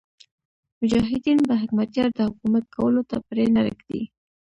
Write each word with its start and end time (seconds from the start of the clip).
مجاهدین 0.81 1.37
به 1.47 1.53
حکمتیار 1.61 2.07
ته 2.17 2.21
حکومت 2.31 2.63
کولو 2.75 3.01
ته 3.09 3.17
پرې 3.27 3.45
نه 3.55 3.61
ږدي. 3.77 4.01